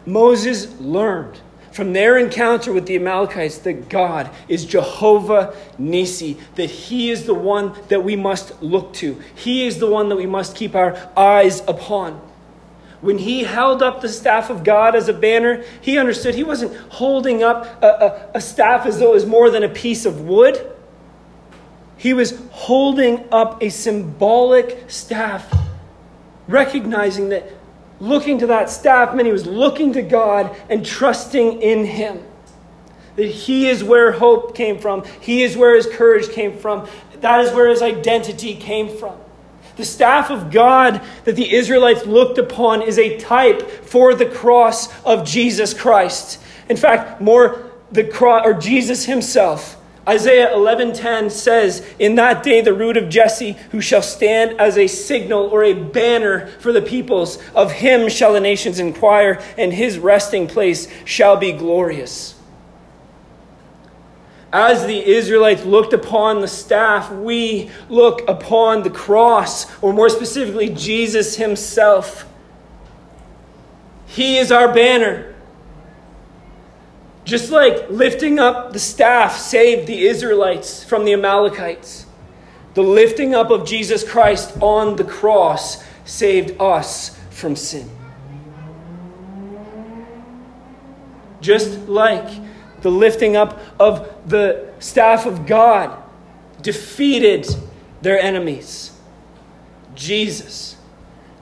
[0.06, 1.40] Moses learned
[1.72, 7.34] from their encounter with the Amalekites that God is Jehovah Nissi, that He is the
[7.34, 9.22] one that we must look to.
[9.36, 12.22] He is the one that we must keep our eyes upon.
[13.02, 16.76] When he held up the staff of God as a banner, he understood he wasn't
[16.92, 20.22] holding up a, a, a staff as though it was more than a piece of
[20.22, 20.72] wood.
[21.98, 25.52] He was holding up a symbolic staff,
[26.48, 27.52] recognizing that
[28.00, 32.24] looking to that staff meant he was looking to God and trusting in him.
[33.16, 36.88] That he is where hope came from, he is where his courage came from,
[37.20, 39.21] that is where his identity came from.
[39.82, 44.90] The staff of God that the Israelites looked upon is a type for the cross
[45.04, 46.40] of Jesus Christ.
[46.70, 49.78] In fact, more the cross or Jesus himself.
[50.08, 54.86] Isaiah 11:10 says, "In that day the root of Jesse, who shall stand as a
[54.86, 59.98] signal or a banner for the peoples, of him shall the nations inquire, and his
[59.98, 62.36] resting place shall be glorious."
[64.54, 70.70] As the Israelites looked upon the staff, we look upon the cross, or more specifically,
[70.70, 72.28] Jesus himself.
[74.08, 75.34] He is our banner.
[77.24, 82.06] Just like lifting up the staff saved the Israelites from the Amalekites,
[82.74, 87.90] the lifting up of Jesus Christ on the cross saved us from sin.
[91.40, 92.30] Just like
[92.82, 95.98] the lifting up of the staff of God
[96.62, 97.48] defeated
[98.02, 98.92] their enemies,
[99.96, 100.76] Jesus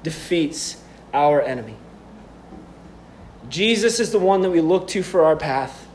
[0.03, 0.81] defeats
[1.13, 1.75] our enemy.
[3.49, 5.87] Jesus is the one that we look to for our path.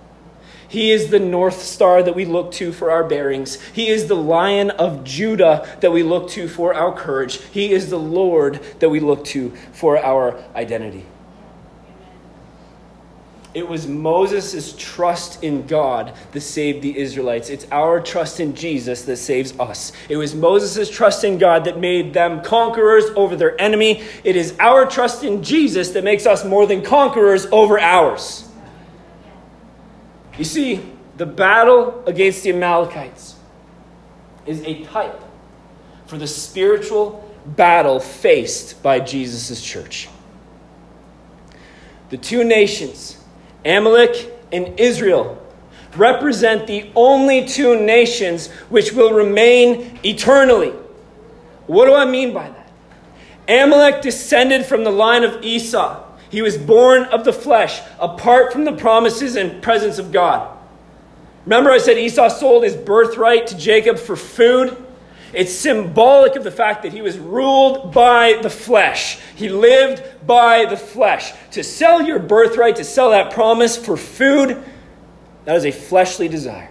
[0.69, 3.63] He is the North Star that we look to for our bearings.
[3.63, 7.41] He is the Lion of Judah that we look to for our courage.
[7.41, 11.07] He is the Lord that we look to for our identity.
[13.55, 17.51] It was Moses' trust in God that saved the Israelites.
[17.51, 19.93] It's our trust in Jesus that saves us.
[20.09, 24.03] It was Moses' trust in God that made them conquerors over their enemy.
[24.25, 28.49] It is our trust in Jesus that makes us more than conquerors over ours.
[30.37, 30.81] You see,
[31.17, 33.37] the battle against the Amalekites
[34.47, 35.21] is a type
[36.07, 40.09] for the spiritual battle faced by Jesus' church.
[42.11, 43.21] The two nations
[43.65, 45.41] Amalek and Israel
[45.97, 50.73] represent the only two nations which will remain eternally.
[51.67, 52.71] What do I mean by that?
[53.49, 56.03] Amalek descended from the line of Esau.
[56.31, 60.51] He was born of the flesh, apart from the promises and presence of God.
[61.45, 64.84] Remember, I said Esau sold his birthright to Jacob for food?
[65.35, 69.19] It's symbolic of the fact that he was ruled by the flesh.
[69.35, 71.33] He lived by the flesh.
[71.53, 74.63] To sell your birthright, to sell that promise for food,
[75.45, 76.71] that is a fleshly desire.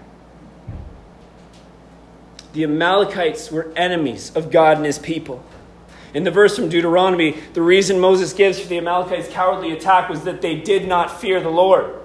[2.54, 5.44] The Amalekites were enemies of God and his people.
[6.14, 10.24] In the verse from Deuteronomy, the reason Moses gives for the Amalekites' cowardly attack was
[10.24, 11.96] that they did not fear the Lord.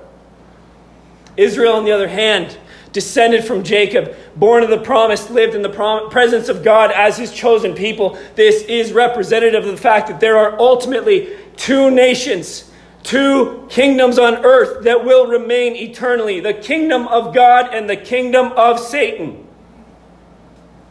[1.36, 2.56] Israel, on the other hand,
[2.98, 7.16] descended from Jacob, born of the promise, lived in the prom- presence of God as
[7.16, 8.18] his chosen people.
[8.34, 12.68] This is representative of the fact that there are ultimately two nations,
[13.04, 18.50] two kingdoms on earth that will remain eternally the kingdom of God and the kingdom
[18.56, 19.46] of Satan.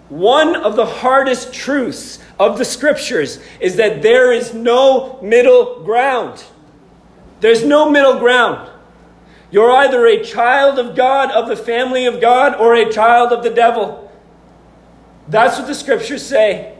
[0.07, 6.41] One of the hardest truths of the scriptures is that there is no middle ground.
[7.41, 8.71] There's no middle ground.
[9.49, 13.43] You're either a child of God, of the family of God, or a child of
[13.43, 14.11] the devil.
[15.27, 16.73] That's what the scriptures say.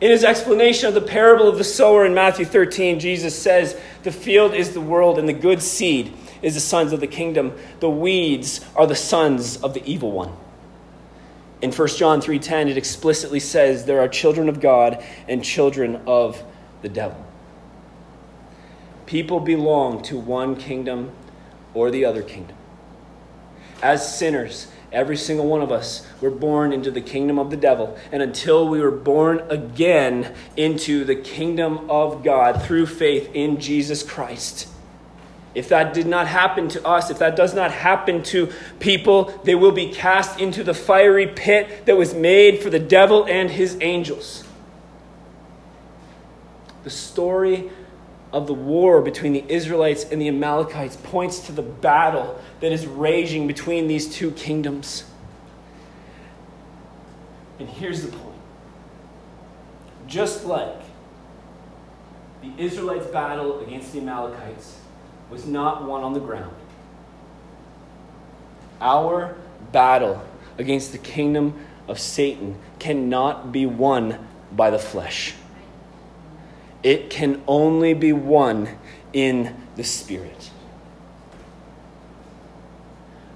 [0.00, 4.10] In his explanation of the parable of the sower in Matthew 13, Jesus says, The
[4.10, 6.12] field is the world, and the good seed
[6.42, 7.52] is the sons of the kingdom.
[7.80, 10.32] The weeds are the sons of the evil one.
[11.62, 16.42] In 1 John 3:10 it explicitly says there are children of God and children of
[16.80, 17.22] the devil.
[19.04, 21.10] People belong to one kingdom
[21.74, 22.56] or the other kingdom.
[23.82, 27.98] As sinners, every single one of us were born into the kingdom of the devil.
[28.12, 34.02] And until we were born again into the kingdom of God through faith in Jesus
[34.02, 34.68] Christ,
[35.54, 39.54] if that did not happen to us, if that does not happen to people, they
[39.54, 43.76] will be cast into the fiery pit that was made for the devil and his
[43.80, 44.44] angels.
[46.84, 47.70] The story
[48.32, 52.86] of the war between the Israelites and the Amalekites points to the battle that is
[52.86, 55.04] raging between these two kingdoms.
[57.58, 58.30] And here's the point
[60.06, 60.80] just like
[62.42, 64.78] the Israelites' battle against the Amalekites
[65.30, 66.54] was not won on the ground,
[68.80, 69.36] our
[69.72, 70.22] battle
[70.58, 71.54] against the kingdom
[71.86, 75.34] of Satan cannot be won by the flesh.
[76.82, 78.78] It can only be won
[79.12, 80.50] in the Spirit.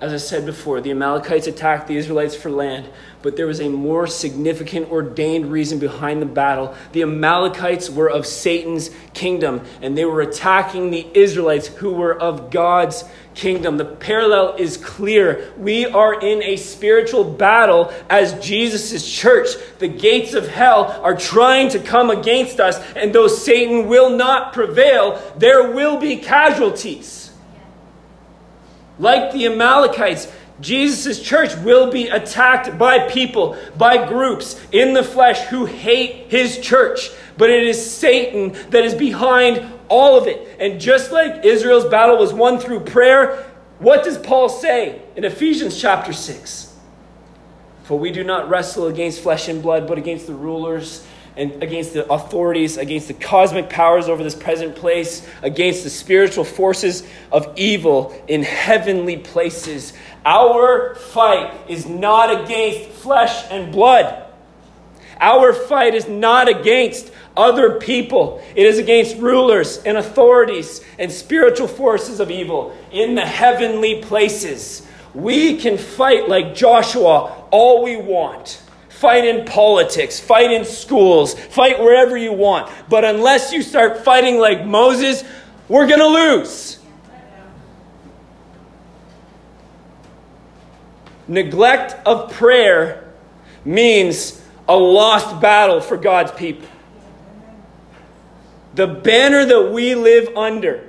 [0.05, 2.87] As I said before, the Amalekites attacked the Israelites for land,
[3.23, 6.75] but there was a more significant ordained reason behind the battle.
[6.93, 12.51] The Amalekites were of Satan's kingdom, and they were attacking the Israelites who were of
[12.51, 13.79] God's kingdom.
[13.79, 15.51] The parallel is clear.
[15.57, 19.49] We are in a spiritual battle as Jesus' church.
[19.79, 24.53] The gates of hell are trying to come against us, and though Satan will not
[24.53, 27.24] prevail, there will be casualties.
[28.99, 30.31] Like the Amalekites,
[30.61, 36.59] Jesus' church will be attacked by people, by groups in the flesh who hate his
[36.59, 37.11] church.
[37.37, 40.57] But it is Satan that is behind all of it.
[40.61, 45.81] And just like Israel's battle was won through prayer, what does Paul say in Ephesians
[45.81, 46.73] chapter 6?
[47.83, 51.05] For we do not wrestle against flesh and blood, but against the rulers
[51.37, 56.45] and against the authorities, against the cosmic powers over this present place, against the spiritual
[56.45, 59.93] forces of evil in heavenly places.
[60.25, 64.23] Our fight is not against flesh and blood.
[65.21, 68.43] Our fight is not against other people.
[68.55, 74.87] It is against rulers and authorities and spiritual forces of evil in the heavenly places.
[75.15, 78.61] We can fight like Joshua all we want.
[78.95, 82.73] Fight in politics, fight in schools, fight wherever you want.
[82.89, 85.25] But unless you start fighting like Moses,
[85.69, 86.79] we're going to lose.
[91.27, 93.13] Neglect of prayer
[93.65, 96.69] means a lost battle for God's people.
[98.75, 100.89] The banner that we live under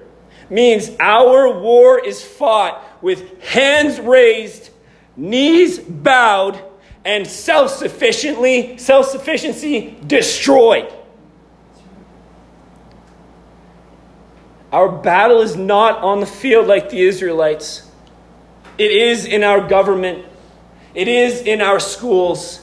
[0.49, 4.69] means our war is fought with hands raised,
[5.15, 6.59] knees bowed,
[7.05, 10.91] and self-sufficiently self-sufficiency destroyed.
[14.71, 17.89] Our battle is not on the field like the Israelites.
[18.77, 20.25] It is in our government.
[20.93, 22.59] It is in our schools.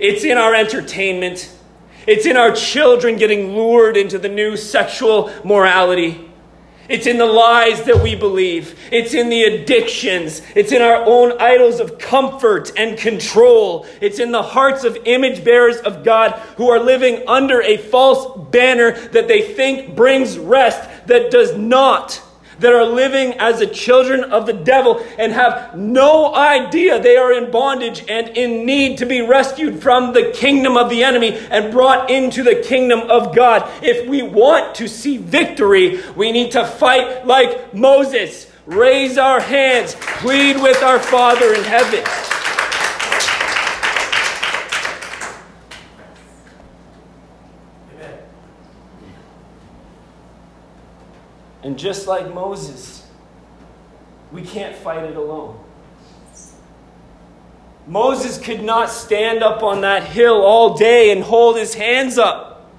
[0.00, 1.54] It's in our entertainment.
[2.06, 6.31] It's in our children getting lured into the new sexual morality.
[6.88, 8.78] It's in the lies that we believe.
[8.90, 10.42] It's in the addictions.
[10.54, 13.86] It's in our own idols of comfort and control.
[14.00, 18.38] It's in the hearts of image bearers of God who are living under a false
[18.50, 22.20] banner that they think brings rest that does not
[22.62, 27.32] that are living as the children of the devil and have no idea they are
[27.32, 31.70] in bondage and in need to be rescued from the kingdom of the enemy and
[31.70, 33.68] brought into the kingdom of God.
[33.82, 38.50] If we want to see victory, we need to fight like Moses.
[38.64, 42.04] Raise our hands, plead with our Father in heaven.
[51.62, 53.06] And just like Moses,
[54.32, 55.58] we can't fight it alone.
[57.86, 62.70] Moses could not stand up on that hill all day and hold his hands up.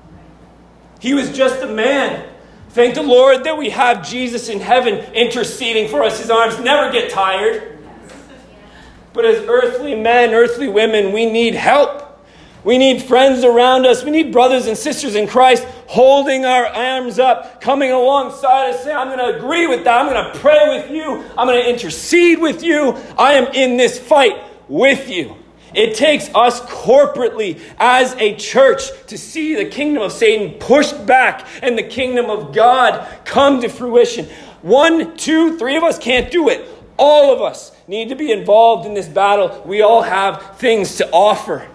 [0.99, 2.29] He was just a man.
[2.69, 6.19] Thank the Lord that we have Jesus in heaven interceding for us.
[6.19, 7.77] His arms never get tired.
[9.11, 12.02] But as earthly men, earthly women, we need help.
[12.63, 14.03] We need friends around us.
[14.03, 18.95] We need brothers and sisters in Christ holding our arms up, coming alongside us, saying,
[18.95, 19.99] I'm going to agree with that.
[19.99, 21.23] I'm going to pray with you.
[21.37, 22.97] I'm going to intercede with you.
[23.17, 25.35] I am in this fight with you.
[25.73, 31.47] It takes us corporately as a church to see the kingdom of Satan pushed back
[31.61, 34.25] and the kingdom of God come to fruition.
[34.61, 36.69] One, two, three of us can't do it.
[36.97, 39.63] All of us need to be involved in this battle.
[39.65, 41.67] We all have things to offer.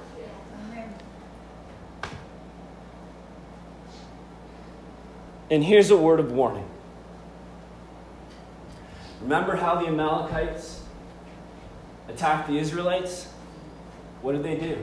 [5.51, 6.69] And here's a word of warning.
[9.23, 10.83] Remember how the Amalekites
[12.09, 13.29] attacked the Israelites?
[14.23, 14.79] What did they do?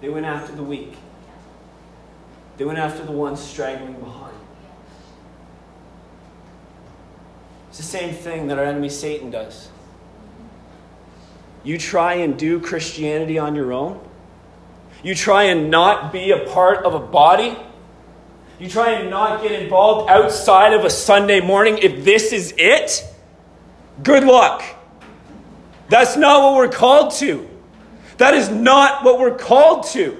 [0.00, 0.96] They went after the weak.
[2.56, 4.34] They went after the ones straggling behind.
[7.68, 9.68] It's the same thing that our enemy Satan does.
[11.62, 14.00] You try and do Christianity on your own.
[15.02, 17.56] You try and not be a part of a body
[18.58, 23.04] you try and not get involved outside of a Sunday morning if this is it.
[24.02, 24.62] Good luck.
[25.88, 27.48] That's not what we're called to.
[28.18, 30.16] That is not what we're called to.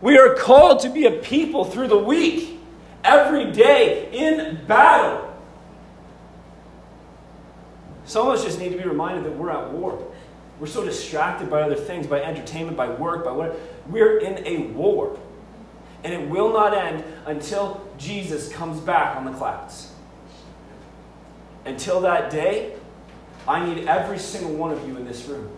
[0.00, 2.58] We are called to be a people through the week,
[3.04, 5.26] every day, in battle.
[8.06, 10.04] Some of us just need to be reminded that we're at war.
[10.58, 13.58] We're so distracted by other things, by entertainment, by work, by what.
[13.88, 15.18] We're in a war.
[16.02, 19.92] And it will not end until Jesus comes back on the clouds.
[21.64, 22.74] Until that day,
[23.46, 25.50] I need every single one of you in this room.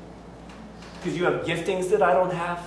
[0.99, 2.65] Because you have giftings that I don't have.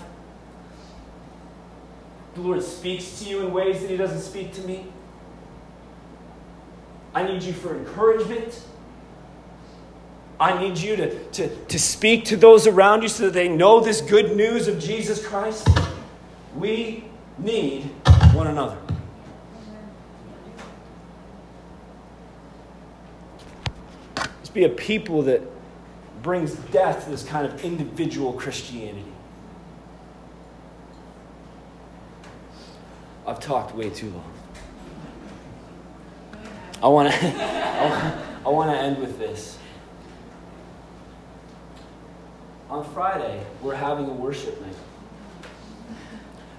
[2.36, 4.86] The Lord speaks to you in ways that He doesn't speak to me.
[7.14, 8.62] I need you for encouragement.
[10.38, 13.80] I need you to, to, to speak to those around you so that they know
[13.80, 15.68] this good news of Jesus Christ.
[16.58, 17.06] We
[17.38, 17.84] need
[18.34, 18.78] one another.
[24.18, 25.42] Let's be a people that
[26.22, 29.06] brings death to this kind of individual Christianity.
[33.28, 34.34] I've talked way too long.
[36.82, 37.26] I want to
[38.46, 39.58] I want to end with this.
[42.70, 44.76] On Friday, we're having a worship night.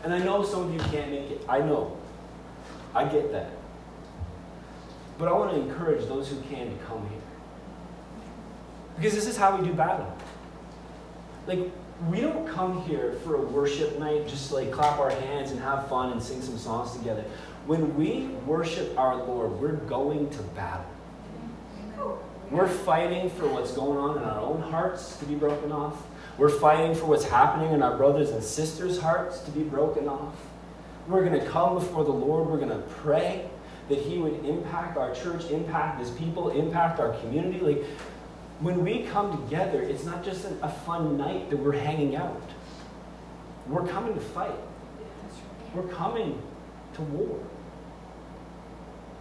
[0.07, 1.41] And I know some of you can't make it.
[1.49, 1.99] I know.
[2.95, 3.51] I get that.
[5.19, 7.19] But I want to encourage those who can to come here.
[8.95, 10.17] Because this is how we do battle.
[11.49, 11.59] Like,
[12.09, 15.89] we don't come here for a worship night just like clap our hands and have
[15.89, 17.25] fun and sing some songs together.
[17.67, 20.87] When we worship our Lord, we're going to battle.
[22.53, 26.01] We're fighting for what's going on in our own hearts to be broken off.
[26.39, 30.35] We're fighting for what's happening in our brothers and sisters' hearts to be broken off.
[31.09, 32.49] We're going to come before the Lord.
[32.49, 33.49] We're going to pray
[33.89, 37.61] that He would impact our church, impact His people, impact our community.
[37.61, 37.85] Like,
[38.61, 42.43] when we come together, it's not just a fun night that we're hanging out.
[43.69, 44.55] We're coming to fight.
[45.75, 46.41] We're coming
[46.95, 47.39] to war.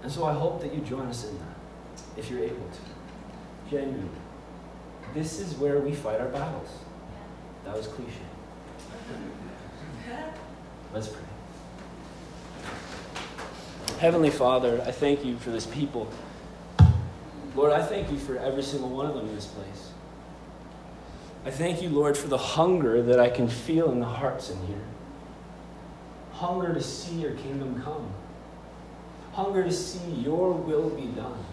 [0.04, 3.72] And so I hope that you join us in that, if you're able to.
[3.72, 4.10] Genuinely.
[5.14, 6.70] This is where we fight our battles.
[7.66, 8.12] That was cliche.
[10.94, 11.22] Let's pray.
[14.00, 16.10] Heavenly Father, I thank you for this people.
[17.56, 19.92] Lord, I thank you for every single one of them in this place.
[21.46, 24.58] I thank you, Lord, for the hunger that I can feel in the hearts in
[24.68, 24.82] here.
[26.34, 28.12] Hunger to see your kingdom come.
[29.34, 31.44] hunger to see your will be done.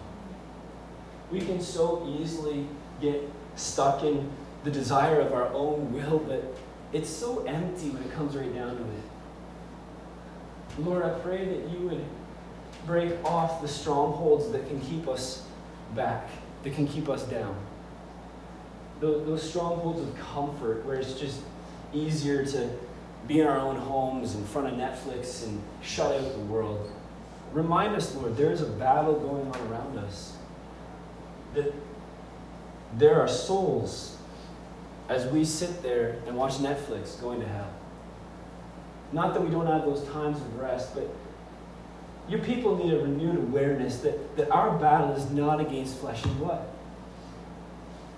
[1.31, 2.67] We can so easily
[3.01, 4.29] get stuck in
[4.63, 6.55] the desire of our own will, but
[6.93, 9.03] it's so empty when it comes right down to it.
[10.79, 12.03] Lord, I pray that you would
[12.85, 15.45] break off the strongholds that can keep us
[15.95, 16.29] back,
[16.63, 17.55] that can keep us down.
[18.99, 21.41] Those, those strongholds of comfort where it's just
[21.93, 22.69] easier to
[23.27, 26.91] be in our own homes in front of Netflix and shut out the world.
[27.51, 30.35] Remind us, Lord, there is a battle going on around us.
[31.53, 31.73] That
[32.97, 34.12] there are souls
[35.09, 37.71] as we sit there and watch Netflix going to hell.
[39.11, 41.07] Not that we don't have those times of rest, but
[42.27, 46.37] your people need a renewed awareness that, that our battle is not against flesh and
[46.39, 46.65] blood.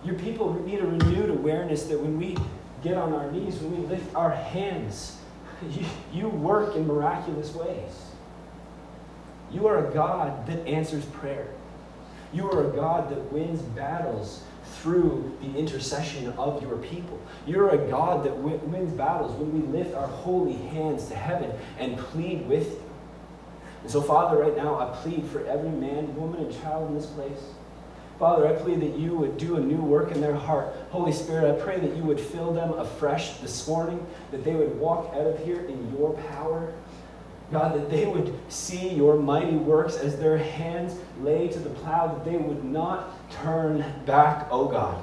[0.03, 2.37] Your people need a renewed awareness that when we
[2.83, 5.17] get on our knees, when we lift our hands,
[5.71, 8.05] you, you work in miraculous ways.
[9.51, 11.47] You are a God that answers prayer.
[12.31, 14.43] You are a God that wins battles
[14.73, 17.19] through the intercession of your people.
[17.45, 21.97] You're a God that wins battles when we lift our holy hands to heaven and
[21.97, 22.83] plead with you.
[23.83, 27.05] And so, Father, right now, I plead for every man, woman, and child in this
[27.05, 27.53] place.
[28.17, 30.73] Father, I plead that you would do a new work in their heart.
[30.89, 34.79] Holy Spirit, I pray that you would fill them afresh this morning, that they would
[34.79, 36.73] walk out of here in your power.
[37.51, 42.07] God, that they would see your mighty works as their hands lay to the plow,
[42.07, 45.01] that they would not turn back, oh God.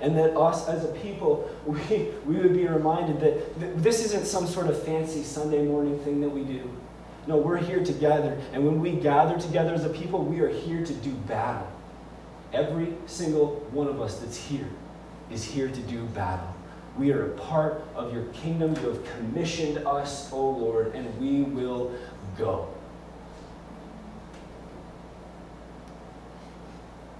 [0.00, 4.26] And that us as a people, we, we would be reminded that, that this isn't
[4.26, 6.68] some sort of fancy Sunday morning thing that we do.
[7.26, 8.40] No, we're here together.
[8.52, 11.70] And when we gather together as a people, we are here to do battle.
[12.52, 14.68] Every single one of us that's here
[15.30, 16.52] is here to do battle.
[16.98, 18.76] We are a part of your kingdom.
[18.76, 21.92] You have commissioned us, O Lord, and we will
[22.36, 22.68] go.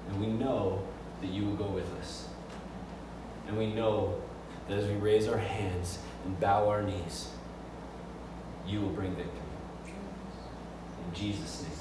[0.09, 0.83] And we know
[1.23, 2.29] that you will go with us.
[3.47, 4.21] And we know
[4.69, 7.31] that as we raise our hands and bow our knees,
[8.67, 9.41] you will bring victory.
[9.87, 11.72] In Jesus' name.